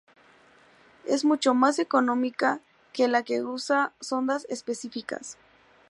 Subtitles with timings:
[1.05, 2.59] Es mucho más económica
[2.91, 5.37] que la que usa sondas específicas.